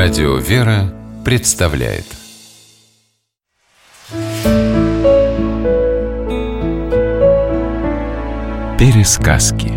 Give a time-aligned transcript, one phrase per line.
[0.00, 2.04] Радио «Вера» представляет.
[8.78, 9.72] Пересказки.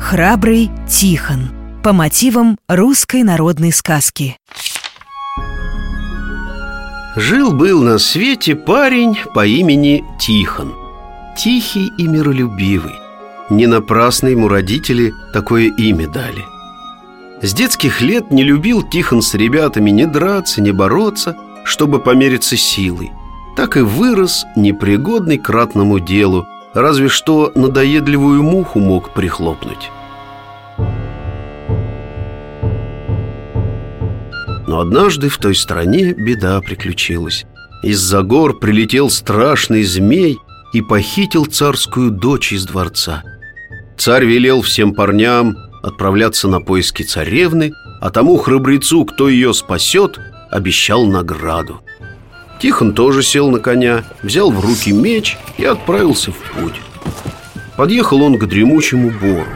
[0.00, 1.50] Храбрый Тихон.
[1.84, 4.36] По мотивам русской народной сказки.
[7.14, 10.74] Жил-был на свете парень по имени Тихон.
[11.38, 12.94] Тихий и миролюбивый.
[13.50, 16.42] Не напрасно ему родители такое имя дали
[17.42, 23.10] С детских лет не любил Тихон с ребятами ни драться, ни бороться, чтобы помериться силой.
[23.56, 29.90] Так и вырос непригодный к ратному делу Разве что надоедливую муху мог прихлопнуть.
[34.66, 37.44] Но однажды в той стране беда приключилась.
[37.82, 40.38] Из-за гор прилетел страшный змей
[40.72, 43.22] И похитил царскую дочь из дворца.
[43.98, 50.18] Царь велел всем парням отправляться на поиски царевны А тому храбрецу, кто ее спасет,
[50.50, 51.80] обещал награду.
[52.60, 56.80] Тихон тоже сел на коня, взял в руки меч и отправился в путь.
[57.76, 59.50] Подъехал он к дремучему бору.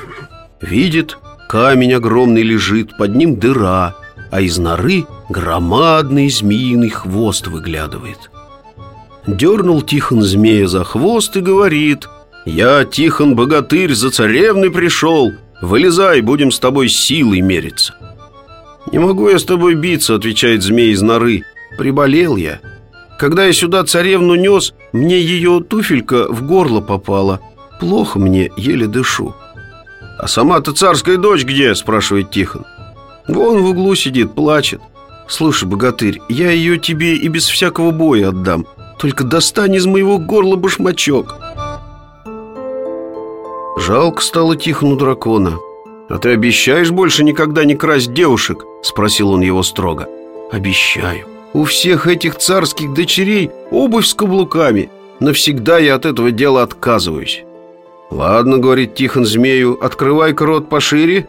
[0.60, 3.94] Видит, камень огромный лежит, под ним дыра
[4.30, 8.30] А из норы громадный змеиный хвост выглядывает.
[9.26, 12.08] Дернул Тихон змея за хвост и говорит
[12.44, 17.94] «Я, Тихон Богатырь, за царевной пришел Вылезай, будем с тобой силой мериться»
[18.92, 21.42] «Не могу я с тобой биться»,— отвечает змей из норы
[21.76, 22.60] «Приболел я»
[23.18, 27.40] Когда я сюда царевну нес, мне ее туфелька в горло попала.
[27.80, 29.34] Плохо мне, еле дышу.
[30.18, 32.64] «А сама-то царская дочь где?»– спрашивает Тихон.
[33.28, 34.80] «Вон в углу сидит, плачет.
[35.28, 38.66] Слушай, богатырь, я ее тебе и без всякого боя отдам.
[38.98, 41.36] Только достань из моего горла башмачок».
[43.86, 45.60] Жалко стало Тихону дракона.
[46.08, 50.08] «А ты обещаешь больше никогда не красть девушек?»– спросил он его строго.
[50.50, 51.26] «Обещаю».
[51.52, 54.90] У всех этих царских дочерей обувь с каблуками.
[55.20, 57.44] Навсегда я от этого дела отказываюсь.
[58.10, 61.28] Ладно, говорит Тихон змею, открывай-ка рот пошире.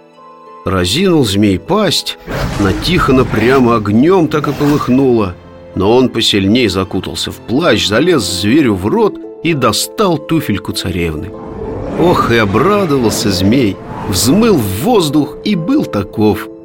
[0.65, 2.17] Разинул змей пасть,
[2.59, 5.35] на Тихона прямо огнем так и полыхнуло.
[5.75, 11.31] Но он посильней закутался в плащ, залез зверю в рот и достал туфельку царевны.
[11.99, 13.75] Ох, и обрадовался змей,
[14.07, 16.47] взмыл в воздух и был таков–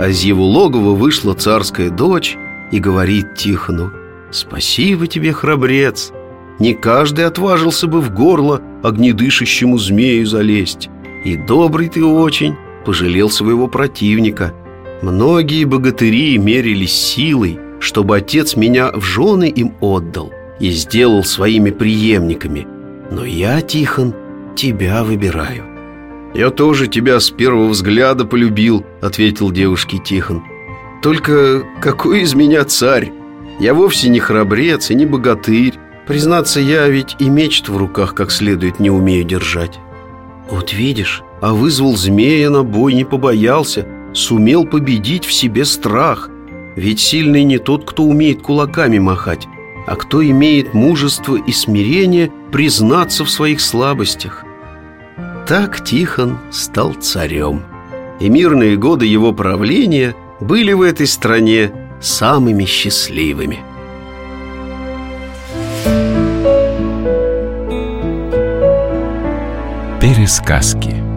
[0.00, 2.38] а из его логова вышла царская дочь
[2.72, 3.92] и говорит Тихону
[4.30, 6.10] «Спасибо тебе, храбрец!
[6.58, 10.88] Не каждый отважился бы в горло огнедышащему змею залезть.
[11.26, 12.54] И добрый ты очень,
[12.86, 14.54] пожалел своего противника.
[15.02, 22.66] Многие богатыри мерились силой, чтобы отец меня в жены им отдал и сделал своими преемниками.
[23.10, 24.14] Но я, Тихон,
[24.54, 25.64] тебя выбираю.
[26.32, 30.42] «Я тоже тебя с первого взгляда полюбил»,— ответил девушке Тихон
[31.02, 33.12] «Только какой из меня царь?
[33.58, 35.74] Я вовсе не храбрец и не богатырь
[36.06, 39.80] Признаться, я ведь и меч в руках как следует не умею держать
[40.48, 46.30] Вот видишь, а вызвал змея на бой, не побоялся Сумел победить в себе страх
[46.76, 49.48] Ведь сильный не тот, кто умеет кулаками махать
[49.86, 54.44] А кто имеет мужество и смирение признаться в своих слабостях.
[55.46, 57.62] Так Тихон стал царем
[58.20, 63.58] И мирные годы его правления были в этой стране самыми счастливыми.
[70.00, 71.09] Пересказки